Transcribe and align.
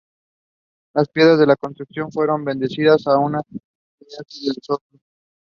Las 0.95 1.09
piedras 1.09 1.37
de 1.37 1.45
la 1.45 1.55
construcción 1.55 2.11
fueron 2.11 2.43
bendecidas, 2.43 3.05
una 3.05 3.13
a 3.13 3.19
una, 3.19 3.41
mediante 3.99 4.47
el 4.47 4.57
soplo. 4.63 4.99